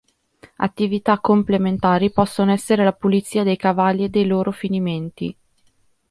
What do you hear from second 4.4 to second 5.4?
finimenti.